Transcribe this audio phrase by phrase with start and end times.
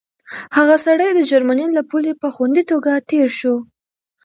[0.57, 3.55] هغه سړی د جرمني له پولې په خوندي توګه تېر شو.